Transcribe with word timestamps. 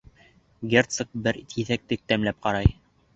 Герцог 0.71 1.11
бер 1.27 1.39
киҫәкте 1.51 1.99
тәмләп 2.13 2.41
ҡарай: 2.47 2.73